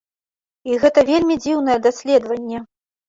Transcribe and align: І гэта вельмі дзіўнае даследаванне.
І 0.71 0.77
гэта 0.83 1.03
вельмі 1.11 1.37
дзіўнае 1.43 1.77
даследаванне. 1.87 2.65